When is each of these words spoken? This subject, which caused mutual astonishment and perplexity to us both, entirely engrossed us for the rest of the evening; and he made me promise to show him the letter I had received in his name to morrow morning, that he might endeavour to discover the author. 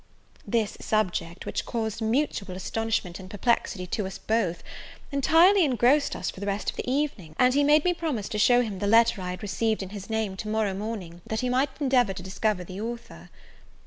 This 0.47 0.77
subject, 0.81 1.45
which 1.45 1.63
caused 1.63 2.01
mutual 2.01 2.55
astonishment 2.55 3.19
and 3.19 3.29
perplexity 3.29 3.85
to 3.85 4.07
us 4.07 4.17
both, 4.17 4.63
entirely 5.11 5.63
engrossed 5.63 6.15
us 6.15 6.31
for 6.31 6.39
the 6.39 6.47
rest 6.47 6.71
of 6.71 6.75
the 6.75 6.91
evening; 6.91 7.35
and 7.37 7.53
he 7.53 7.63
made 7.63 7.85
me 7.85 7.93
promise 7.93 8.27
to 8.29 8.39
show 8.39 8.63
him 8.63 8.79
the 8.79 8.87
letter 8.87 9.21
I 9.21 9.29
had 9.29 9.43
received 9.43 9.83
in 9.83 9.89
his 9.89 10.09
name 10.09 10.35
to 10.37 10.47
morrow 10.47 10.73
morning, 10.73 11.21
that 11.27 11.41
he 11.41 11.49
might 11.49 11.69
endeavour 11.79 12.13
to 12.13 12.23
discover 12.23 12.63
the 12.63 12.81
author. 12.81 13.29